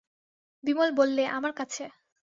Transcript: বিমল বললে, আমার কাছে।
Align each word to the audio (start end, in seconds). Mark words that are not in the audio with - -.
বিমল 0.63 0.89
বললে, 0.91 1.23
আমার 1.27 1.53
কাছে। 1.53 1.83